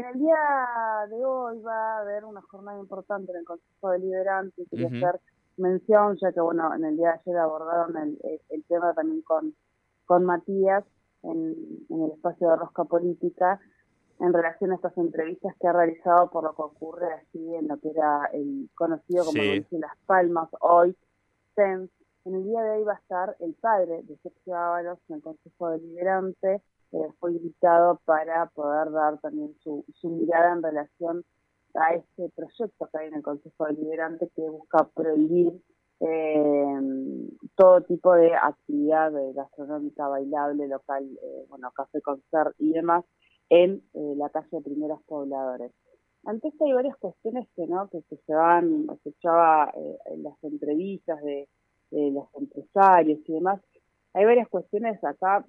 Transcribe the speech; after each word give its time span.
en 0.00 0.06
el 0.06 0.18
día 0.18 1.06
de 1.10 1.24
hoy 1.24 1.60
va 1.60 1.96
a 1.96 2.00
haber 2.00 2.24
una 2.24 2.40
jornada 2.42 2.78
importante 2.78 3.32
en 3.32 3.38
el 3.38 3.44
Consejo 3.44 3.90
Deliberante. 3.90 4.64
Quería 4.70 4.88
hacer 4.88 5.20
mención, 5.56 6.16
ya 6.20 6.32
que 6.32 6.40
bueno, 6.40 6.74
en 6.74 6.84
el 6.84 6.96
día 6.96 7.08
de 7.08 7.20
ayer 7.20 7.36
abordaron 7.36 7.96
el, 7.96 8.18
el, 8.48 8.64
tema 8.64 8.94
también 8.94 9.20
con, 9.22 9.54
con 10.06 10.24
Matías 10.24 10.84
en, 11.22 11.54
en, 11.90 12.02
el 12.02 12.12
espacio 12.12 12.48
de 12.48 12.56
Rosca 12.56 12.84
Política 12.84 13.60
en 14.20 14.32
relación 14.32 14.72
a 14.72 14.76
estas 14.76 14.96
entrevistas 14.96 15.54
que 15.60 15.68
ha 15.68 15.72
realizado 15.72 16.30
por 16.30 16.44
lo 16.44 16.54
que 16.54 16.62
ocurre 16.62 17.12
así 17.12 17.54
en 17.54 17.68
lo 17.68 17.78
que 17.78 17.90
era 17.90 18.30
el 18.32 18.68
conocido 18.74 19.24
como 19.24 19.42
Las 19.70 19.96
Palmas, 20.06 20.48
hoy, 20.60 20.96
SENS. 21.54 21.90
En 22.26 22.34
el 22.34 22.44
día 22.44 22.62
de 22.62 22.70
hoy 22.70 22.84
va 22.84 22.92
a 22.92 22.96
estar 22.96 23.36
el 23.40 23.54
padre 23.54 24.02
de 24.02 24.16
Sergio 24.18 24.54
Ábalos 24.54 24.98
en 25.08 25.16
el 25.16 25.22
Consejo 25.22 25.70
Deliberante 25.70 26.62
eh, 26.92 27.12
fue 27.18 27.32
invitado 27.32 28.00
para 28.04 28.46
poder 28.46 28.90
dar 28.90 29.18
también 29.20 29.54
su, 29.62 29.84
su 29.94 30.08
mirada 30.10 30.52
en 30.52 30.62
relación 30.62 31.24
a 31.74 31.94
este 31.94 32.28
proyecto 32.30 32.88
que 32.90 32.98
hay 32.98 33.08
en 33.08 33.14
el 33.14 33.22
Consejo 33.22 33.66
Deliberante 33.66 34.30
que 34.34 34.42
busca 34.48 34.88
prohibir 34.94 35.60
eh, 36.00 36.80
todo 37.56 37.82
tipo 37.82 38.14
de 38.14 38.34
actividad 38.34 39.12
gastronómica, 39.34 40.08
bailable, 40.08 40.66
local, 40.66 41.04
eh, 41.22 41.44
bueno, 41.48 41.70
café, 41.72 42.00
concert 42.00 42.54
y 42.58 42.72
demás 42.72 43.04
en 43.50 43.82
eh, 43.92 44.14
la 44.16 44.30
calle 44.30 44.48
de 44.50 44.62
primeros 44.62 45.02
pobladores. 45.02 45.72
Ante 46.24 46.48
esto 46.48 46.64
hay 46.64 46.72
varias 46.72 46.96
cuestiones 46.96 47.46
que 47.54 47.66
no 47.66 47.88
que, 47.88 48.02
se 48.02 48.34
van, 48.34 48.86
escuchaba 48.92 49.72
en 50.06 50.22
las 50.22 50.42
entrevistas 50.42 51.22
de, 51.22 51.48
de, 51.90 52.10
los 52.10 52.26
empresarios 52.34 53.20
y 53.26 53.32
demás, 53.32 53.60
hay 54.12 54.24
varias 54.24 54.48
cuestiones 54.48 55.02
acá, 55.02 55.44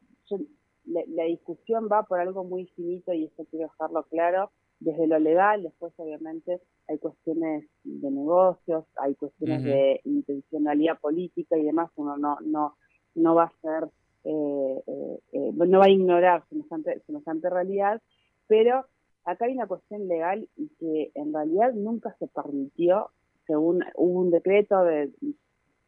la, 0.86 1.24
discusión 1.26 1.88
va 1.92 2.04
por 2.04 2.20
algo 2.20 2.44
muy 2.44 2.66
finito 2.76 3.14
y 3.14 3.26
eso 3.26 3.46
quiero 3.50 3.68
dejarlo 3.68 4.04
claro, 4.04 4.52
desde 4.80 5.08
lo 5.08 5.20
legal, 5.20 5.64
después 5.64 5.94
obviamente 5.98 6.60
hay 6.88 6.98
cuestiones 6.98 7.66
de 7.84 8.12
negocios, 8.12 8.86
hay 8.98 9.16
cuestiones 9.16 9.64
de 9.64 10.02
intencionalidad 10.06 11.00
política 11.00 11.58
y 11.58 11.64
demás, 11.64 11.92
uno 11.96 12.18
no, 12.18 12.38
no, 12.42 12.76
no 13.14 13.36
va 13.36 13.44
a 13.44 13.54
ser, 13.62 13.90
eh, 14.24 14.84
eh, 14.88 15.20
eh, 15.34 15.52
no 15.54 15.80
va 15.80 15.86
a 15.86 15.92
ignorar 15.92 16.44
semejante, 16.50 17.00
semejante 17.06 17.50
realidad, 17.50 18.02
pero 18.48 18.86
acá 19.24 19.46
hay 19.46 19.54
una 19.54 19.68
cuestión 19.68 20.08
legal 20.08 20.50
y 20.58 20.70
que 20.80 21.12
en 21.14 21.32
realidad 21.32 21.74
nunca 21.74 22.16
se 22.18 22.28
permitió, 22.28 23.12
según 23.46 23.84
hubo 23.96 24.20
un 24.20 24.32
decreto 24.32 24.84
de, 24.84 25.12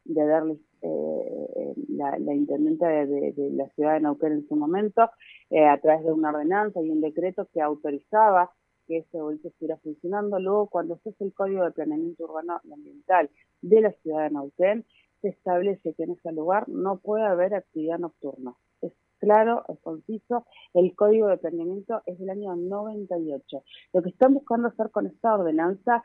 de 0.04 0.26
darle 0.26 0.58
eh, 0.82 1.74
la, 1.88 2.18
la 2.18 2.34
intendente 2.34 2.84
de, 2.86 3.50
la 3.52 3.68
ciudad 3.70 3.94
de 3.94 4.00
Neuquén 4.00 4.32
en 4.32 4.48
su 4.48 4.56
momento, 4.56 5.10
eh, 5.50 5.64
a 5.64 5.80
través 5.80 6.04
de 6.04 6.12
una 6.12 6.30
ordenanza 6.30 6.80
y 6.82 6.90
un 6.90 7.00
decreto 7.00 7.48
que 7.52 7.60
autorizaba 7.60 8.52
que 8.86 8.98
ese 8.98 9.20
boliche 9.20 9.48
estuviera 9.48 9.78
funcionando. 9.78 10.38
Luego, 10.38 10.68
cuando 10.68 10.98
se 10.98 11.10
hace 11.10 11.24
el 11.24 11.34
Código 11.34 11.64
de 11.64 11.72
Planeamiento 11.72 12.24
Urbano 12.24 12.60
y 12.64 12.72
Ambiental 12.72 13.30
de 13.62 13.80
la 13.80 13.92
ciudad 13.92 14.24
de 14.24 14.30
Neuquén, 14.30 14.84
se 15.22 15.28
establece 15.28 15.94
que 15.94 16.02
en 16.02 16.12
ese 16.12 16.32
lugar 16.32 16.68
no 16.68 16.98
puede 16.98 17.24
haber 17.24 17.54
actividad 17.54 17.98
nocturna. 17.98 18.54
Es 18.82 18.92
claro, 19.18 19.64
es 19.68 19.80
conciso. 19.80 20.46
El 20.74 20.94
Código 20.94 21.28
de 21.28 21.38
Planeamiento 21.38 22.02
es 22.04 22.18
del 22.18 22.28
año 22.28 22.54
98. 22.56 23.62
Lo 23.94 24.02
que 24.02 24.10
están 24.10 24.34
buscando 24.34 24.68
hacer 24.68 24.90
con 24.90 25.06
esta 25.06 25.34
ordenanza 25.34 26.02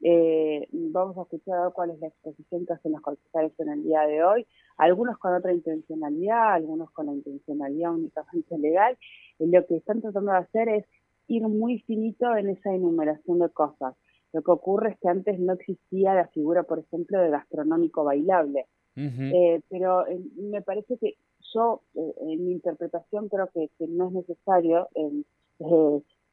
eh, 0.00 0.68
vamos 0.72 1.16
a 1.18 1.22
escuchar 1.22 1.72
cuál 1.72 1.90
es 1.90 2.00
la 2.00 2.08
exposición 2.08 2.66
que 2.66 2.72
hacen 2.72 2.92
los 2.92 3.00
concejales 3.00 3.52
en 3.58 3.68
el 3.68 3.82
día 3.82 4.02
de 4.02 4.22
hoy, 4.22 4.46
algunos 4.76 5.18
con 5.18 5.34
otra 5.34 5.52
intencionalidad, 5.52 6.54
algunos 6.54 6.90
con 6.92 7.06
la 7.06 7.12
intencionalidad 7.12 7.92
únicamente 7.92 8.58
legal. 8.58 8.96
Y 9.38 9.46
lo 9.46 9.66
que 9.66 9.76
están 9.76 10.00
tratando 10.00 10.32
de 10.32 10.38
hacer 10.38 10.68
es 10.68 10.84
ir 11.26 11.42
muy 11.42 11.80
finito 11.80 12.36
en 12.36 12.48
esa 12.48 12.72
enumeración 12.72 13.38
de 13.40 13.48
cosas. 13.50 13.94
Lo 14.32 14.42
que 14.42 14.50
ocurre 14.50 14.90
es 14.90 14.98
que 15.00 15.08
antes 15.08 15.38
no 15.38 15.54
existía 15.54 16.14
la 16.14 16.28
figura, 16.28 16.62
por 16.62 16.78
ejemplo, 16.78 17.20
de 17.20 17.30
gastronómico 17.30 18.04
bailable. 18.04 18.66
eh, 18.96 19.60
pero 19.68 20.06
eh, 20.08 20.20
me 20.36 20.60
parece 20.60 20.98
que 20.98 21.14
yo, 21.54 21.82
eh, 21.94 22.14
en 22.20 22.44
mi 22.44 22.52
interpretación, 22.52 23.28
creo 23.28 23.48
que, 23.54 23.70
que 23.78 23.86
no 23.86 24.08
es 24.08 24.12
necesario 24.12 24.88
eh, 24.94 25.22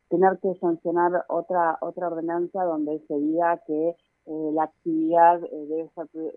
tener 0.09 0.39
que 0.39 0.55
sancionar 0.59 1.25
otra 1.29 1.77
otra 1.81 2.07
ordenanza 2.07 2.63
donde 2.63 2.99
se 3.07 3.15
diga 3.15 3.61
que 3.65 3.89
eh, 3.89 4.51
la 4.53 4.63
actividad 4.63 5.43
eh, 5.43 5.65
debe 5.67 5.89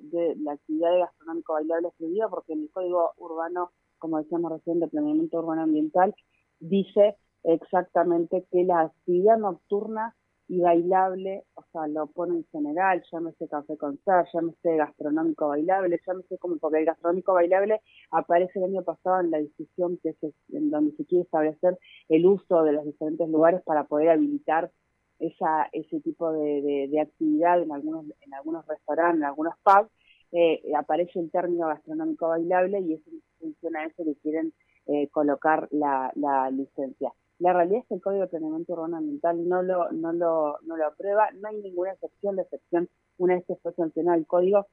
de, 0.03 0.37
la 0.37 0.53
actividad 0.53 0.93
de 0.93 0.99
gastronómico 1.01 1.55
bailable 1.55 1.89
es 1.89 1.95
prohibida 1.95 2.29
porque 2.29 2.53
en 2.53 2.63
el 2.63 2.71
código 2.71 3.13
urbano 3.17 3.71
como 3.99 4.19
decíamos 4.19 4.53
recién 4.53 4.81
de 4.81 4.89
planeamiento 4.89 5.39
urbano 5.39 5.63
ambiental 5.63 6.15
dice 6.61 7.17
exactamente 7.45 8.47
que 8.51 8.65
la 8.65 8.81
actividad 8.81 9.39
nocturna 9.39 10.15
y 10.49 10.61
bailable, 10.61 11.45
o 11.55 11.63
sea, 11.71 11.87
lo 11.87 12.07
pone 12.07 12.37
en 12.37 12.47
general, 12.51 13.05
llámese 13.13 13.49
café 13.49 13.77
concert, 13.77 14.29
llámese 14.33 14.77
gastronómico 14.77 15.49
bailable, 15.49 16.01
llámese 16.07 16.39
como, 16.39 16.57
porque 16.57 16.79
el 16.79 16.87
gastronómico 16.87 17.35
bailable 17.35 17.83
aparece 18.11 18.59
el 18.59 18.65
año 18.65 18.83
pasado 18.83 19.21
en 19.21 19.31
la 19.31 19.39
discusión 19.39 19.99
que 20.03 20.11
es 20.11 20.35
en 20.51 20.71
donde 20.71 20.97
se 20.97 21.05
quiere 21.05 21.25
establecer 21.25 21.79
el 22.09 22.25
uso 22.25 22.63
de 22.63 22.73
los 22.73 22.87
diferentes 22.87 23.29
lugares 23.29 23.61
para 23.63 23.85
poder 23.85 24.09
habilitar 24.09 24.71
esa, 25.19 25.69
ese 25.73 26.01
tipo 26.01 26.33
de, 26.33 26.89
de, 26.91 27.01
actividad 27.01 27.61
en 27.61 27.71
algunos, 27.71 28.07
en 28.23 28.35
algunos 28.35 28.67
restaurantes, 28.67 29.21
en 29.21 29.25
algunos 29.25 29.55
pubs, 29.63 29.91
eh, 30.33 30.63
aparece 30.77 31.21
el 31.21 31.31
término 31.31 31.67
gastronómico 31.67 32.29
bailable 32.29 32.81
y 32.81 32.95
eso 32.95 33.11
funciona 33.39 33.85
eso 33.85 34.05
que 34.05 34.15
quieren 34.23 34.55
eh, 34.87 35.09
colocar 35.09 35.69
la, 35.73 36.11
la 36.15 36.51
licencia. 36.51 37.13
La 37.39 37.53
realidad 37.53 37.81
es 37.81 37.87
que 37.89 37.95
el 37.95 38.01
Código 38.01 38.23
de 38.23 38.29
Planeamiento 38.29 38.73
Urbano 38.73 38.97
Ambiental 38.97 39.49
no 39.49 39.63
lo, 39.63 39.93
no 39.93 40.13
lo, 40.13 40.59
no 40.63 40.77
lo 40.77 40.87
aprueba, 40.87 41.31
no 41.33 41.49
hay 41.49 41.59
ninguna 41.59 41.93
excepción, 41.93 42.37
de 42.37 42.43
excepción, 42.43 42.89
una 43.17 43.37
vez 43.37 43.45
que 43.47 43.57
fue 43.57 43.73
sancionado 43.75 44.19
el 44.19 44.27
código, 44.27 44.67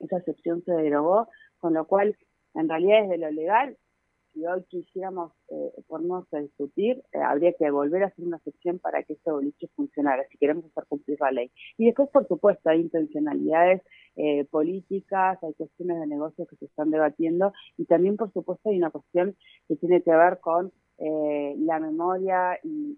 esa 0.00 0.18
excepción 0.18 0.62
se 0.64 0.72
derogó, 0.72 1.28
con 1.58 1.72
lo 1.72 1.86
cual, 1.86 2.16
en 2.54 2.68
realidad 2.68 3.02
desde 3.02 3.18
lo 3.18 3.30
legal, 3.30 3.78
si 4.34 4.44
hoy 4.44 4.64
quisiéramos 4.64 5.32
eh, 5.48 5.72
ponernos 5.86 6.26
a 6.34 6.40
discutir, 6.40 7.02
eh, 7.12 7.18
habría 7.18 7.52
que 7.52 7.70
volver 7.70 8.02
a 8.02 8.06
hacer 8.08 8.24
una 8.24 8.36
excepción 8.38 8.80
para 8.80 9.02
que 9.04 9.14
ese 9.14 9.30
boliche 9.30 9.68
funcionara, 9.76 10.24
si 10.28 10.36
queremos 10.38 10.64
hacer 10.66 10.84
cumplir 10.88 11.18
la 11.20 11.30
ley. 11.30 11.52
Y 11.78 11.86
después, 11.86 12.08
por 12.10 12.26
supuesto, 12.26 12.68
hay 12.68 12.80
intencionalidades 12.80 13.82
eh, 14.16 14.44
políticas, 14.46 15.42
hay 15.42 15.54
cuestiones 15.54 16.00
de 16.00 16.06
negocios 16.06 16.48
que 16.48 16.56
se 16.56 16.66
están 16.66 16.90
debatiendo 16.90 17.52
y 17.78 17.86
también, 17.86 18.16
por 18.16 18.32
supuesto, 18.32 18.68
hay 18.68 18.78
una 18.78 18.90
cuestión 18.90 19.36
que 19.68 19.76
tiene 19.76 20.02
que 20.02 20.10
ver 20.10 20.40
con 20.40 20.72
eh, 20.98 21.54
la 21.58 21.80
memoria 21.80 22.58
y, 22.62 22.96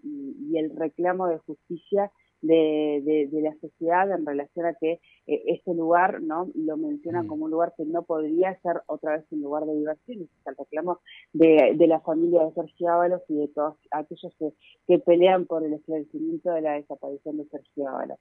el 0.55 0.75
reclamo 0.75 1.27
de 1.27 1.37
justicia 1.39 2.11
de, 2.41 3.27
de, 3.31 3.41
la 3.41 3.53
sociedad 3.59 4.11
en 4.11 4.25
relación 4.25 4.65
a 4.65 4.73
que 4.73 4.99
eh, 5.27 5.43
este 5.47 5.73
lugar 5.73 6.21
no 6.21 6.47
lo 6.55 6.77
menciona 6.77 7.23
mm. 7.23 7.27
como 7.27 7.45
un 7.45 7.51
lugar 7.51 7.73
que 7.77 7.85
no 7.85 8.03
podría 8.03 8.59
ser 8.61 8.81
otra 8.87 9.17
vez 9.17 9.25
un 9.31 9.41
lugar 9.41 9.65
de 9.65 9.75
diversión, 9.75 10.21
es 10.23 10.29
el 10.47 10.55
reclamo 10.55 10.99
de, 11.33 11.73
de 11.75 11.87
la 11.87 11.99
familia 11.99 12.43
de 12.43 12.53
Sergio 12.53 12.89
Ábalos 12.89 13.21
y 13.27 13.35
de 13.35 13.47
todos 13.49 13.77
aquellos 13.91 14.33
que, 14.39 14.53
que 14.87 14.99
pelean 14.99 15.45
por 15.45 15.63
el 15.63 15.73
esclarecimiento 15.73 16.51
de 16.51 16.61
la 16.61 16.73
desaparición 16.73 17.37
de 17.37 17.45
Sergio 17.45 17.87
Ábalos. 17.87 18.19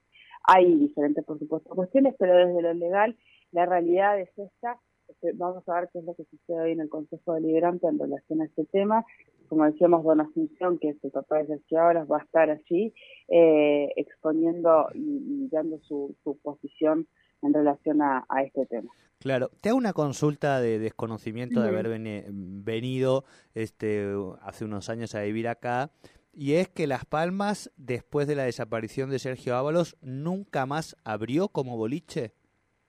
Hay 0.48 0.74
diferentes, 0.74 1.24
por 1.24 1.38
supuesto, 1.38 1.74
cuestiones, 1.74 2.14
pero 2.18 2.36
desde 2.36 2.62
lo 2.62 2.74
legal 2.74 3.16
la 3.52 3.66
realidad 3.66 4.20
es 4.20 4.30
esta. 4.38 4.78
Este, 5.08 5.32
vamos 5.34 5.68
a 5.68 5.80
ver 5.80 5.88
qué 5.92 6.00
es 6.00 6.04
lo 6.04 6.14
que 6.14 6.24
sucede 6.24 6.60
hoy 6.60 6.72
en 6.72 6.80
el 6.80 6.88
Consejo 6.88 7.34
Deliberante 7.34 7.86
en 7.86 7.98
relación 7.98 8.42
a 8.42 8.46
este 8.46 8.64
tema 8.66 9.04
como 9.48 9.64
decíamos, 9.64 10.04
Don 10.04 10.20
Asunción, 10.20 10.78
que 10.78 10.90
es 10.90 11.04
el 11.04 11.10
papá 11.10 11.38
de 11.38 11.46
Sergio 11.46 11.80
Ábalos, 11.80 12.10
va 12.10 12.18
a 12.18 12.22
estar 12.22 12.50
allí 12.50 12.92
eh, 13.28 13.92
exponiendo 13.96 14.88
y, 14.94 15.48
dando 15.50 15.78
su, 15.80 16.16
posición 16.42 17.06
en 17.42 17.54
relación 17.54 18.02
a, 18.02 18.24
este 18.44 18.66
tema. 18.66 18.90
Claro, 19.18 19.50
te 19.60 19.70
hago 19.70 19.78
una 19.78 19.92
consulta 19.92 20.60
de 20.60 20.78
desconocimiento 20.78 21.60
de 21.60 21.68
haber 21.68 21.88
venido 21.88 23.24
este, 23.54 24.06
hace 24.42 24.64
unos 24.64 24.88
años 24.88 25.14
a 25.14 25.22
vivir 25.22 25.48
acá, 25.48 25.90
y 26.32 26.54
es 26.54 26.68
que 26.68 26.86
Las 26.86 27.06
Palmas, 27.06 27.72
después 27.78 28.28
de 28.28 28.34
la 28.34 28.44
desaparición 28.44 29.08
de 29.08 29.18
Sergio 29.18 29.56
Ábalos, 29.56 29.96
nunca 30.02 30.66
más 30.66 30.94
abrió 31.02 31.48
como 31.48 31.78
boliche. 31.78 32.34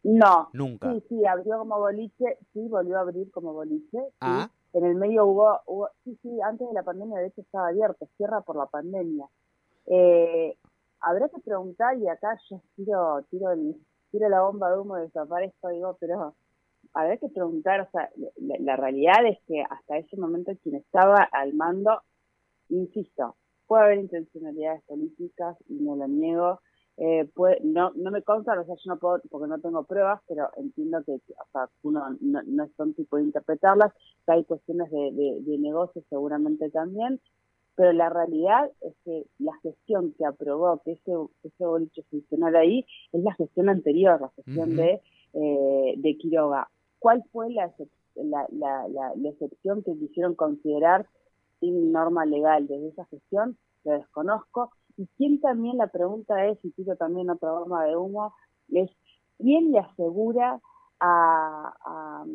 No. 0.03 0.49
Nunca. 0.51 0.93
Sí, 0.93 1.03
sí, 1.07 1.25
abrió 1.25 1.59
como 1.59 1.79
boliche, 1.79 2.37
sí, 2.51 2.67
volvió 2.67 2.97
a 2.97 3.01
abrir 3.01 3.31
como 3.31 3.53
boliche. 3.53 3.99
Ah. 4.19 4.51
En 4.73 4.85
el 4.85 4.95
medio 4.95 5.25
hubo, 5.25 5.59
hubo, 5.65 5.89
sí, 6.03 6.17
sí, 6.21 6.41
antes 6.41 6.67
de 6.67 6.73
la 6.73 6.83
pandemia 6.83 7.19
de 7.19 7.27
hecho 7.27 7.41
estaba 7.41 7.69
abierto, 7.69 8.07
cierra 8.17 8.41
por 8.41 8.55
la 8.57 8.65
pandemia. 8.65 9.27
Eh, 9.87 10.57
habrá 10.99 11.29
que 11.29 11.39
preguntar, 11.39 11.97
y 11.97 12.07
acá 12.07 12.37
yo 12.49 12.61
tiro, 12.75 13.23
tiro, 13.29 13.49
tiro 14.11 14.29
la 14.29 14.41
bomba 14.41 14.69
de 14.71 14.79
humo, 14.79 14.95
desaparezco, 14.95 15.69
digo, 15.69 15.97
pero 15.99 16.35
habrá 16.93 17.17
que 17.17 17.29
preguntar, 17.29 17.81
o 17.81 17.89
sea, 17.91 18.09
la, 18.37 18.75
realidad 18.75 19.25
es 19.25 19.39
que 19.47 19.63
hasta 19.69 19.97
ese 19.97 20.17
momento 20.17 20.51
quien 20.63 20.75
estaba 20.75 21.23
al 21.31 21.53
mando, 21.53 22.01
insisto, 22.69 23.35
puede 23.67 23.83
haber 23.83 23.99
intencionalidades 23.99 24.83
políticas, 24.83 25.57
y 25.67 25.75
no 25.75 25.95
lo 25.95 26.07
niego, 26.07 26.59
eh, 26.97 27.29
no, 27.63 27.91
no 27.95 28.11
me 28.11 28.23
consta, 28.23 28.59
o 28.59 28.65
sea, 28.65 28.75
yo 28.75 28.91
no 28.93 28.97
puedo, 28.97 29.21
porque 29.29 29.47
no 29.47 29.59
tengo 29.59 29.83
pruebas, 29.83 30.21
pero 30.27 30.49
entiendo 30.57 31.03
que, 31.05 31.13
o 31.13 31.47
sea, 31.51 31.69
uno 31.83 32.17
no, 32.21 32.41
no 32.43 32.67
son 32.75 32.93
tipo 32.93 33.17
de 33.17 33.23
interpretarlas, 33.23 33.93
que 34.25 34.31
hay 34.31 34.43
cuestiones 34.45 34.89
de, 34.91 35.11
de, 35.11 35.41
de 35.41 35.57
negocios 35.59 36.03
seguramente 36.09 36.69
también, 36.71 37.19
pero 37.77 37.93
la 37.93 38.09
realidad 38.09 38.71
es 38.81 38.95
que 39.05 39.27
la 39.37 39.53
gestión 39.61 40.15
que 40.17 40.25
aprobó 40.25 40.81
que 40.83 40.93
ese, 40.93 41.11
ese 41.43 41.63
boliche 41.63 42.01
funcionara 42.09 42.61
ahí 42.61 42.83
es 43.11 43.23
la 43.23 43.35
gestión 43.35 43.69
anterior, 43.69 44.19
la 44.19 44.29
gestión 44.29 44.75
de, 44.75 44.99
eh, 45.33 45.93
de 45.95 46.17
Quiroga. 46.17 46.69
¿Cuál 46.97 47.23
fue 47.31 47.51
la, 47.51 47.71
la, 48.15 48.47
la, 48.51 48.87
la, 49.15 49.29
excepción 49.29 49.83
que 49.83 49.95
quisieron 49.95 50.33
considerar 50.33 51.05
sin 51.59 51.91
norma 51.91 52.25
legal 52.25 52.67
desde 52.67 52.89
esa 52.89 53.05
gestión? 53.05 53.57
Lo 53.83 53.93
desconozco. 53.93 54.71
Y 54.97 55.07
quién 55.17 55.39
también, 55.39 55.77
la 55.77 55.87
pregunta 55.87 56.45
es, 56.47 56.57
y 56.63 56.71
pido 56.71 56.95
también 56.95 57.29
otra 57.29 57.49
forma 57.49 57.85
de 57.85 57.95
humo, 57.95 58.33
es 58.69 58.89
quién 59.37 59.71
le 59.71 59.79
asegura 59.79 60.59
a, 60.99 61.75
a 61.85 62.25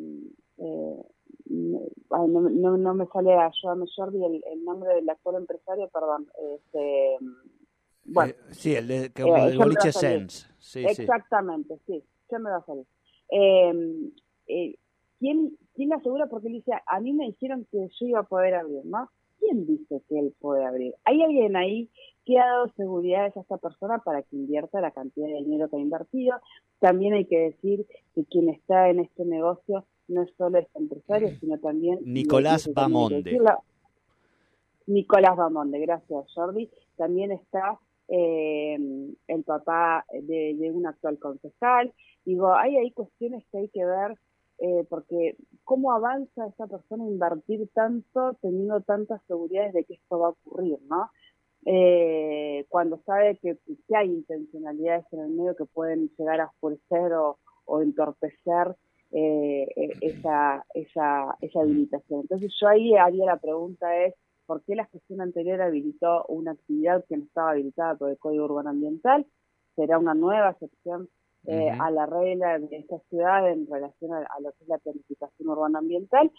eh, 0.58 1.02
no, 1.46 2.76
no, 2.76 2.94
me 2.94 3.06
sale 3.06 3.34
a 3.34 3.50
Joan 3.60 3.84
Jordi 3.86 4.24
el, 4.24 4.44
el, 4.52 4.64
nombre 4.64 4.94
del 4.94 5.08
actual 5.10 5.36
empresario, 5.36 5.88
perdón. 5.88 6.28
Este, 6.54 7.18
bueno, 8.04 8.32
eh, 8.32 8.36
sí, 8.50 8.74
el 8.74 8.88
de 8.88 9.12
que, 9.12 9.22
eh, 9.22 9.44
el 9.46 9.58
boliche 9.58 9.92
Sense. 9.92 10.46
Sí, 10.58 10.84
Exactamente, 10.84 11.78
sí. 11.86 12.02
ya 12.30 12.38
me 12.38 12.50
va 12.50 12.56
a 12.58 12.64
salir? 12.64 12.86
Eh, 13.30 14.74
¿quién, 15.22 15.56
¿Quién 15.74 15.92
asegura? 15.92 16.26
Porque 16.26 16.48
él 16.48 16.54
dice, 16.54 16.72
a 16.84 17.00
mí 17.00 17.12
me 17.12 17.26
dijeron 17.26 17.64
que 17.70 17.88
yo 18.00 18.06
iba 18.06 18.20
a 18.20 18.24
poder 18.24 18.54
abrir, 18.54 18.84
¿no? 18.84 19.08
¿Quién 19.38 19.66
dice 19.66 20.02
que 20.08 20.18
él 20.18 20.34
puede 20.40 20.64
abrir? 20.64 20.94
¿Hay 21.04 21.22
alguien 21.22 21.56
ahí 21.56 21.88
que 22.24 22.38
ha 22.38 22.46
dado 22.46 22.68
seguridades 22.76 23.36
a 23.36 23.40
esta 23.40 23.56
persona 23.56 23.98
para 23.98 24.22
que 24.22 24.36
invierta 24.36 24.80
la 24.80 24.90
cantidad 24.90 25.28
de 25.28 25.44
dinero 25.44 25.68
que 25.68 25.76
ha 25.76 25.80
invertido? 25.80 26.34
También 26.80 27.14
hay 27.14 27.24
que 27.26 27.38
decir 27.38 27.86
que 28.14 28.24
quien 28.24 28.48
está 28.48 28.90
en 28.90 28.98
este 28.98 29.24
negocio 29.24 29.84
no 30.08 30.22
es 30.22 30.30
solo 30.36 30.58
este 30.58 30.78
empresario, 30.78 31.30
sino 31.38 31.58
también... 31.58 32.00
Nicolás 32.04 32.68
Bamonde. 32.74 33.38
Nicolás 34.86 35.36
Bamonde, 35.36 35.78
gracias 35.78 36.26
Jordi. 36.34 36.68
También 36.96 37.30
está 37.30 37.78
eh, 38.08 38.76
el 39.28 39.44
papá 39.44 40.04
de, 40.12 40.54
de, 40.58 40.70
un 40.72 40.86
actual 40.86 41.18
concejal. 41.18 41.92
Digo, 42.24 42.52
hay 42.54 42.76
ahí 42.76 42.90
cuestiones 42.90 43.44
que 43.50 43.58
hay 43.58 43.68
que 43.68 43.84
ver, 43.84 44.16
eh, 44.58 44.84
porque 44.88 45.36
cómo 45.64 45.92
avanza 45.92 46.46
esa 46.46 46.66
persona 46.66 47.04
a 47.04 47.08
invertir 47.08 47.68
tanto 47.74 48.34
teniendo 48.40 48.80
tantas 48.82 49.20
seguridades 49.26 49.72
de 49.72 49.84
que 49.84 49.94
esto 49.94 50.18
va 50.18 50.28
a 50.28 50.30
ocurrir, 50.30 50.78
¿no? 50.88 51.10
Eh, 51.64 52.66
cuando 52.68 53.00
sabe 53.06 53.38
que, 53.38 53.56
que, 53.66 53.96
hay 53.96 54.08
intencionalidades 54.08 55.04
en 55.12 55.20
el 55.20 55.30
medio 55.30 55.56
que 55.56 55.64
pueden 55.64 56.10
llegar 56.18 56.40
a 56.40 56.46
oscurecer 56.46 57.12
o, 57.12 57.38
o 57.66 57.82
entorpecer 57.82 58.76
eh, 59.12 59.68
e, 59.76 59.92
esa, 60.00 60.64
esa, 60.74 61.36
esa 61.40 61.60
habilitación. 61.60 62.22
Entonces 62.22 62.52
yo 62.60 62.68
ahí 62.68 62.94
haría 62.96 63.26
la 63.26 63.36
pregunta 63.36 63.96
es, 64.04 64.14
¿por 64.46 64.62
qué 64.64 64.74
la 64.74 64.86
gestión 64.86 65.20
anterior 65.20 65.60
habilitó 65.60 66.24
una 66.28 66.52
actividad 66.52 67.04
que 67.08 67.16
no 67.16 67.24
estaba 67.24 67.50
habilitada 67.50 67.94
por 67.94 68.10
el 68.10 68.18
Código 68.18 68.46
Urbano 68.46 68.70
Ambiental? 68.70 69.26
¿Será 69.76 69.98
una 69.98 70.14
nueva 70.14 70.50
excepción 70.50 71.08
eh, 71.46 71.70
a 71.70 71.90
la 71.90 72.06
regla 72.06 72.58
de 72.58 72.76
esta 72.76 72.98
ciudad 73.10 73.50
en 73.50 73.66
relación 73.66 74.12
a, 74.12 74.40
lo 74.40 74.52
que 74.52 74.64
es 74.64 74.68
la 74.68 74.78
planificación 74.78 75.48
urbana 75.48 75.78
ambiental? 75.78 76.30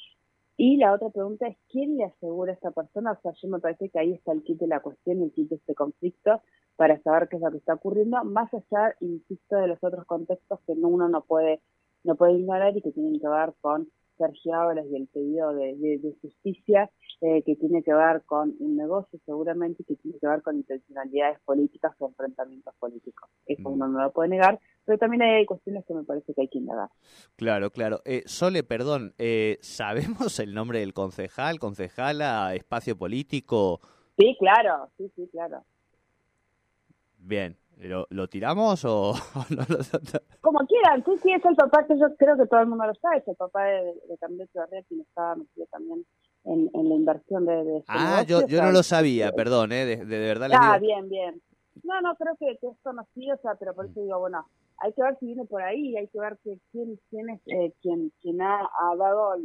Y 0.56 0.78
la 0.78 0.94
otra 0.94 1.10
pregunta 1.10 1.48
es, 1.48 1.58
¿quién 1.70 1.98
le 1.98 2.06
asegura 2.06 2.52
a 2.52 2.56
esta 2.56 2.72
persona? 2.72 3.14
O 3.14 3.22
sea, 3.22 3.32
yo 3.42 3.48
me 3.50 3.60
parece 3.60 3.90
que 3.90 4.00
ahí 4.00 4.14
está 4.14 4.32
el 4.32 4.44
kit 4.44 4.60
de 4.60 4.68
la 4.68 4.82
cuestión, 4.82 5.22
el 5.22 5.32
kit 5.32 5.50
de 5.50 5.56
este 5.56 5.74
conflicto, 5.74 6.42
para 6.76 7.02
saber 7.02 7.28
qué 7.28 7.38
es 7.38 7.42
lo 7.42 7.52
que 7.52 7.58
está 7.58 7.74
ocurriendo, 7.74 8.24
más 8.24 8.54
allá, 8.54 8.96
insisto, 9.00 9.56
de 9.58 9.68
los 9.68 9.84
otros 9.84 10.06
contextos 10.06 10.60
que 10.66 10.74
uno 10.74 11.10
no 11.10 11.22
puede 11.22 11.60
no 12.04 12.16
puede 12.16 12.34
ignorar 12.34 12.76
y 12.76 12.82
que 12.82 12.92
tienen 12.92 13.20
que 13.20 13.28
ver 13.28 13.54
con 13.62 13.90
Sergio 14.18 14.54
Ábalos 14.54 14.86
y 14.92 14.96
el 14.96 15.08
pedido 15.08 15.54
de, 15.54 16.16
justicia 16.22 16.90
eh, 17.22 17.42
que 17.44 17.56
tiene 17.56 17.82
que 17.84 17.94
ver 17.94 18.22
con 18.26 18.56
un 18.60 18.78
negocio 18.78 19.20
seguramente 19.26 19.82
y 19.82 19.86
que 19.86 19.96
tiene 19.96 20.20
que 20.20 20.28
ver 20.28 20.42
con 20.42 20.58
intencionalidades 20.58 21.40
políticas 21.42 21.94
o 22.00 22.08
enfrentamientos 22.08 22.74
políticos. 22.80 23.30
Eso 23.46 23.70
mm. 23.70 23.74
uno 23.74 23.88
no 23.88 24.02
lo 24.04 24.12
puede 24.12 24.30
negar, 24.30 24.60
pero 24.86 24.98
también 24.98 25.22
hay 25.24 25.46
cuestiones 25.46 25.86
que 25.86 25.94
me 25.94 26.04
parece 26.04 26.34
que 26.34 26.42
hay 26.42 26.48
que 26.48 26.60
indagar. 26.60 26.90
Claro, 27.36 27.72
claro. 27.72 28.02
Eh, 28.06 28.24
Sole, 28.26 28.64
perdón, 28.64 29.14
eh, 29.18 29.58
¿sabemos 29.62 30.40
el 30.40 30.54
nombre 30.54 30.80
del 30.80 30.94
concejal, 30.94 31.60
concejala, 31.60 32.54
espacio 32.56 32.98
político? 32.98 33.80
Sí, 34.18 34.36
claro, 34.40 34.90
sí, 34.98 35.12
sí, 35.16 35.28
claro. 35.32 35.64
Bien, 37.18 37.58
¿Lo, 37.78 38.06
¿Lo, 38.10 38.28
tiramos 38.28 38.86
o, 38.86 39.14
no 39.50 39.64
Como 40.42 40.60
quieran, 40.68 41.04
sí, 41.04 41.12
sí, 41.22 41.32
es 41.32 41.44
el 41.44 41.56
papá 41.56 41.86
que 41.86 41.98
yo 41.98 42.16
creo 42.18 42.38
que 42.38 42.46
todo 42.46 42.62
el 42.62 42.68
mundo 42.68 42.86
lo 42.86 42.94
sabe, 42.96 43.18
es 43.18 43.28
el 43.28 43.36
papá 43.36 43.66
de, 43.66 43.94
de 44.08 44.18
Camilo 44.20 44.46
quien 44.88 45.02
estaba 45.02 45.36
metido 45.36 45.66
también 45.68 46.06
en, 46.46 46.70
en 46.74 46.90
la 46.90 46.96
inversión 46.96 47.46
de... 47.46 47.64
de 47.64 47.78
este 47.80 47.92
ah, 47.92 48.24
yo, 48.28 48.46
yo 48.48 48.62
no 48.62 48.72
lo 48.72 48.84
sabía, 48.84 49.32
perdón, 49.32 49.72
¿eh? 49.72 49.86
de, 49.86 50.06
de, 50.06 50.20
verdad. 50.20 50.50
Ah, 50.54 50.78
bien, 50.78 51.10
bien. 51.10 51.42
No, 51.84 52.00
no, 52.02 52.16
creo 52.16 52.36
que, 52.38 52.52
es 52.52 52.78
conocido, 52.84 53.36
o 53.36 53.42
sea, 53.42 53.56
pero 53.56 53.74
por 53.74 53.86
eso 53.86 54.00
digo, 54.02 54.20
bueno, 54.20 54.48
hay 54.84 54.92
que 54.92 55.02
ver 55.02 55.18
si 55.18 55.28
viene 55.28 55.46
por 55.46 55.62
ahí, 55.62 55.96
hay 55.96 56.08
que 56.10 56.20
ver 56.20 56.38
que, 56.44 56.60
quién, 56.72 57.00
quién 57.10 57.30
es 57.30 57.40
eh, 57.46 57.74
quien, 57.82 58.12
quien 58.22 58.42
ha, 58.42 58.60
ha 58.60 58.96
dado 58.98 59.38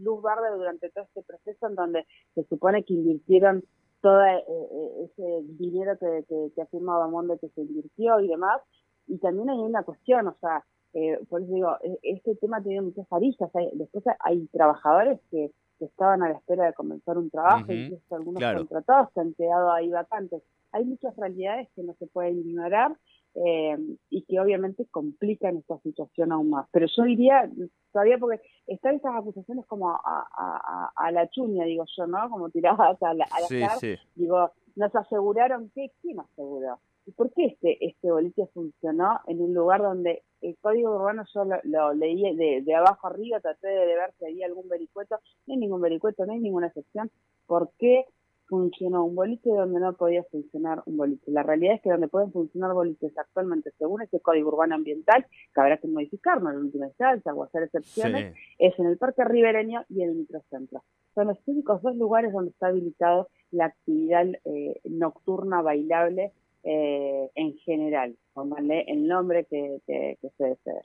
luz 0.00 0.22
verde 0.22 0.56
durante 0.56 0.88
todo 0.88 1.04
este 1.04 1.22
proceso 1.22 1.66
en 1.68 1.74
donde 1.74 2.06
se 2.34 2.44
supone 2.44 2.82
que 2.82 2.94
invirtieron 2.94 3.62
todo 4.00 4.24
eh, 4.24 4.42
eh, 4.48 5.04
ese 5.04 5.42
dinero 5.58 5.98
que, 5.98 6.24
que, 6.26 6.50
que 6.54 6.62
afirma 6.62 7.06
Monde 7.08 7.38
que 7.38 7.50
se 7.50 7.60
invirtió 7.60 8.20
y 8.20 8.28
demás. 8.28 8.62
Y 9.06 9.18
también 9.18 9.50
hay 9.50 9.58
una 9.58 9.82
cuestión, 9.82 10.28
o 10.28 10.36
sea, 10.40 10.64
eh, 10.94 11.18
por 11.28 11.42
eso 11.42 11.52
digo, 11.52 11.76
e, 11.82 11.98
este 12.02 12.34
tema 12.36 12.62
tiene 12.62 12.80
muchas 12.80 13.06
aristas. 13.12 13.50
después 13.74 14.02
hay 14.20 14.46
trabajadores 14.46 15.20
que, 15.30 15.50
estaban 15.78 16.22
a 16.22 16.30
la 16.30 16.38
espera 16.38 16.64
de 16.64 16.72
comenzar 16.72 17.18
un 17.18 17.28
trabajo, 17.28 17.70
incluso 17.70 18.16
algunos 18.16 18.42
contratados 18.42 19.10
que 19.12 19.20
han 19.20 19.34
quedado 19.34 19.70
ahí 19.70 19.90
vacantes. 19.90 20.42
Hay 20.72 20.86
muchas 20.86 21.14
realidades 21.16 21.68
que 21.76 21.82
no 21.82 21.92
se 21.98 22.06
pueden 22.06 22.38
ignorar 22.38 22.96
eh, 23.44 23.76
y 24.08 24.22
que 24.22 24.40
obviamente 24.40 24.86
complican 24.90 25.58
esta 25.58 25.78
situación 25.80 26.32
aún 26.32 26.50
más. 26.50 26.66
Pero 26.72 26.86
yo 26.86 27.02
diría, 27.02 27.50
todavía 27.92 28.16
porque 28.18 28.40
están 28.66 28.96
esas 28.96 29.14
acusaciones 29.14 29.66
como 29.66 29.90
a, 29.90 30.92
a, 30.96 31.10
la 31.12 31.28
chuña, 31.28 31.64
digo 31.64 31.84
yo, 31.96 32.06
¿no? 32.06 32.30
Como 32.30 32.48
tiradas 32.50 33.02
a 33.02 33.14
la, 33.14 33.24
a 33.24 33.78
digo, 34.14 34.50
nos 34.74 34.94
aseguraron 34.94 35.70
que, 35.74 35.92
¿quién 36.00 36.20
aseguró? 36.20 36.78
¿Y 37.04 37.12
por 37.12 37.32
qué 37.32 37.46
este, 37.46 37.84
este 37.86 38.10
boliche 38.10 38.46
funcionó 38.52 39.20
en 39.26 39.40
un 39.40 39.54
lugar 39.54 39.80
donde 39.82 40.22
el 40.40 40.56
código 40.60 40.94
urbano 40.96 41.24
yo 41.32 41.44
lo, 41.64 41.92
leí 41.92 42.34
de, 42.34 42.62
de, 42.62 42.74
abajo 42.74 43.06
arriba, 43.06 43.38
traté 43.40 43.68
de 43.68 43.86
ver 43.86 44.12
si 44.18 44.26
había 44.26 44.46
algún 44.46 44.68
vericueto, 44.68 45.20
no 45.46 45.54
hay 45.54 45.60
ningún 45.60 45.80
vericueto, 45.80 46.26
no 46.26 46.32
hay 46.32 46.40
ninguna 46.40 46.66
excepción, 46.68 47.10
¿por 47.46 47.70
qué 47.78 48.06
funcionó 48.46 49.04
un 49.04 49.14
boliche 49.14 49.50
donde 49.50 49.80
no 49.80 49.92
podía 49.94 50.22
funcionar 50.24 50.82
un 50.86 50.96
boliche. 50.96 51.30
La 51.30 51.42
realidad 51.42 51.74
es 51.74 51.82
que 51.82 51.90
donde 51.90 52.08
pueden 52.08 52.32
funcionar 52.32 52.72
boliches 52.72 53.16
actualmente, 53.16 53.70
según 53.78 54.02
ese 54.02 54.20
código 54.20 54.48
urbano 54.48 54.74
ambiental, 54.74 55.26
que 55.54 55.60
habrá 55.60 55.78
que 55.78 55.88
modificarlo 55.88 56.50
en 56.50 56.58
última 56.58 56.86
instancia 56.86 57.34
o 57.34 57.44
hacer 57.44 57.64
excepciones, 57.64 58.34
es 58.58 58.78
en 58.78 58.86
el 58.86 58.98
Parque 58.98 59.24
Ribereño 59.24 59.84
y 59.88 60.02
en 60.02 60.10
el 60.10 60.16
Microcentro. 60.16 60.82
Son 61.14 61.28
los 61.28 61.38
únicos 61.46 61.82
dos 61.82 61.96
lugares 61.96 62.32
donde 62.32 62.50
está 62.50 62.68
habilitado 62.68 63.28
la 63.50 63.66
actividad 63.66 64.26
eh, 64.44 64.80
nocturna 64.84 65.62
bailable 65.62 66.32
eh, 66.62 67.30
en 67.34 67.56
general. 67.58 68.16
Pónganle 68.34 68.84
el 68.88 69.06
nombre 69.06 69.44
que, 69.44 69.80
que, 69.86 70.18
que 70.20 70.30
se 70.36 70.44
desee. 70.44 70.82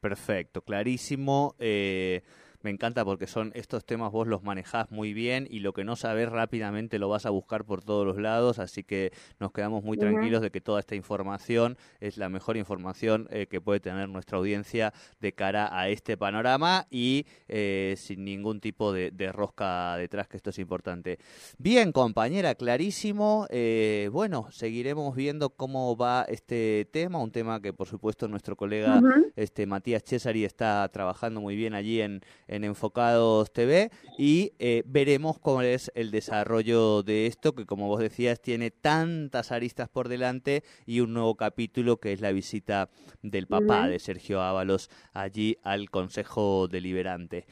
Perfecto, 0.00 0.62
clarísimo. 0.62 1.54
Eh 1.58 2.22
me 2.62 2.70
encanta 2.70 3.04
porque 3.04 3.26
son 3.26 3.52
estos 3.54 3.84
temas 3.84 4.12
vos 4.12 4.26
los 4.26 4.42
manejás 4.42 4.90
muy 4.90 5.12
bien 5.12 5.46
y 5.50 5.60
lo 5.60 5.72
que 5.72 5.84
no 5.84 5.96
sabes 5.96 6.28
rápidamente 6.30 6.98
lo 6.98 7.08
vas 7.08 7.26
a 7.26 7.30
buscar 7.30 7.64
por 7.64 7.82
todos 7.82 8.06
los 8.06 8.18
lados, 8.18 8.58
así 8.58 8.84
que 8.84 9.12
nos 9.40 9.52
quedamos 9.52 9.84
muy 9.84 9.96
tranquilos 9.96 10.42
de 10.42 10.50
que 10.50 10.60
toda 10.60 10.80
esta 10.80 10.94
información 10.94 11.76
es 12.00 12.16
la 12.16 12.28
mejor 12.28 12.56
información 12.56 13.28
eh, 13.30 13.46
que 13.46 13.60
puede 13.60 13.80
tener 13.80 14.08
nuestra 14.08 14.38
audiencia 14.38 14.92
de 15.20 15.32
cara 15.32 15.68
a 15.78 15.88
este 15.88 16.16
panorama 16.16 16.86
y 16.90 17.26
eh, 17.48 17.94
sin 17.96 18.24
ningún 18.24 18.60
tipo 18.60 18.92
de, 18.92 19.10
rosca 19.32 19.96
detrás, 19.96 20.28
que 20.28 20.36
esto 20.36 20.50
es 20.50 20.58
importante. 20.58 21.18
Bien, 21.58 21.90
compañera, 21.90 22.54
clarísimo. 22.54 23.46
Eh, 23.50 24.08
bueno, 24.12 24.48
seguiremos 24.50 25.14
viendo 25.16 25.50
cómo 25.50 25.96
va 25.96 26.24
este 26.28 26.88
tema, 26.92 27.20
un 27.20 27.32
tema 27.32 27.60
que 27.60 27.72
por 27.72 27.88
supuesto 27.88 28.28
nuestro 28.28 28.56
colega 28.56 29.00
este 29.34 29.66
Matías 29.66 30.02
Cesari 30.04 30.44
está 30.44 30.88
trabajando 30.92 31.40
muy 31.40 31.56
bien 31.56 31.74
allí 31.74 32.00
en 32.00 32.22
en 32.48 32.64
Enfocados 32.64 33.52
TV 33.52 33.90
y 34.18 34.52
eh, 34.58 34.82
veremos 34.86 35.38
cómo 35.38 35.62
es 35.62 35.90
el 35.94 36.10
desarrollo 36.10 37.02
de 37.02 37.26
esto, 37.26 37.54
que 37.54 37.66
como 37.66 37.88
vos 37.88 38.00
decías 38.00 38.40
tiene 38.40 38.70
tantas 38.70 39.52
aristas 39.52 39.88
por 39.88 40.08
delante 40.08 40.62
y 40.86 41.00
un 41.00 41.12
nuevo 41.12 41.36
capítulo 41.36 41.98
que 41.98 42.12
es 42.12 42.20
la 42.20 42.32
visita 42.32 42.90
del 43.22 43.46
papá 43.46 43.88
de 43.88 43.98
Sergio 43.98 44.42
Ábalos 44.42 44.90
allí 45.12 45.58
al 45.62 45.90
Consejo 45.90 46.68
Deliberante. 46.68 47.46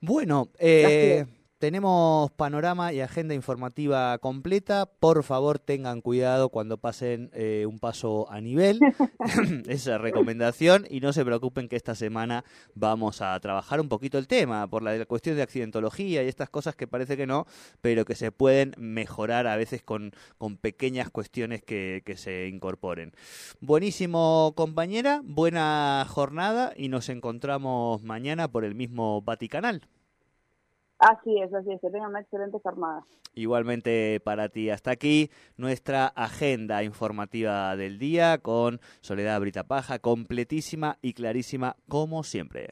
Bueno, 0.00 0.50
eh, 0.58 1.24
tenemos 1.66 2.30
panorama 2.30 2.92
y 2.92 3.00
agenda 3.00 3.34
informativa 3.34 4.16
completa. 4.18 4.86
Por 4.86 5.24
favor, 5.24 5.58
tengan 5.58 6.00
cuidado 6.00 6.48
cuando 6.48 6.78
pasen 6.78 7.28
eh, 7.34 7.66
un 7.66 7.80
paso 7.80 8.30
a 8.30 8.40
nivel. 8.40 8.78
Esa 9.66 9.98
recomendación. 9.98 10.86
Y 10.88 11.00
no 11.00 11.12
se 11.12 11.24
preocupen 11.24 11.68
que 11.68 11.74
esta 11.74 11.96
semana 11.96 12.44
vamos 12.76 13.20
a 13.20 13.40
trabajar 13.40 13.80
un 13.80 13.88
poquito 13.88 14.16
el 14.16 14.28
tema 14.28 14.68
por 14.68 14.84
la, 14.84 15.04
cuestión 15.06 15.34
de 15.34 15.42
accidentología 15.42 16.22
y 16.22 16.28
estas 16.28 16.50
cosas 16.50 16.76
que 16.76 16.86
parece 16.86 17.16
que 17.16 17.26
no, 17.26 17.46
pero 17.80 18.04
que 18.04 18.14
se 18.14 18.30
pueden 18.30 18.72
mejorar 18.78 19.48
a 19.48 19.56
veces 19.56 19.82
con, 19.82 20.12
con 20.38 20.58
pequeñas 20.58 21.10
cuestiones 21.10 21.64
que, 21.64 22.04
que 22.06 22.16
se 22.16 22.46
incorporen. 22.46 23.12
Buenísimo, 23.58 24.52
compañera. 24.54 25.20
Buena 25.24 26.06
jornada 26.08 26.74
y 26.76 26.90
nos 26.90 27.08
encontramos 27.08 28.04
mañana 28.04 28.46
por 28.46 28.64
el 28.64 28.76
mismo 28.76 29.20
Vaticanal. 29.20 29.88
Así 30.98 31.40
es, 31.40 31.52
así 31.52 31.72
es, 31.72 31.80
que 31.80 31.90
tengan 31.90 32.10
una 32.10 32.20
excelente 32.20 32.58
jornada. 32.62 33.04
Igualmente 33.34 34.18
para 34.24 34.48
ti, 34.48 34.70
hasta 34.70 34.92
aquí 34.92 35.30
nuestra 35.58 36.06
agenda 36.06 36.82
informativa 36.82 37.76
del 37.76 37.98
día 37.98 38.38
con 38.38 38.80
Soledad 39.00 39.40
Brita 39.40 39.64
Paja, 39.64 39.98
completísima 39.98 40.96
y 41.02 41.12
clarísima 41.12 41.76
como 41.86 42.22
siempre. 42.22 42.70